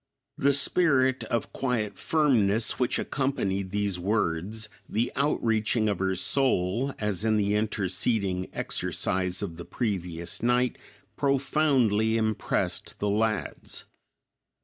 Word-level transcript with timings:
The 0.39 0.53
spirit 0.53 1.25
of 1.25 1.53
quiet 1.53 1.95
firmness 1.95 2.79
which 2.79 2.97
accompanied 2.97 3.69
these 3.69 3.99
words, 3.99 4.67
the 4.89 5.11
outreaching 5.15 5.87
of 5.87 5.99
her 5.99 6.15
soul 6.15 6.95
as 6.97 7.23
in 7.23 7.37
the 7.37 7.53
interceding 7.53 8.47
exercise 8.51 9.43
of 9.43 9.57
the 9.57 9.65
previous 9.65 10.41
night, 10.41 10.79
profoundly 11.17 12.17
impressed 12.17 12.97
the 12.97 13.09
lads. 13.09 13.83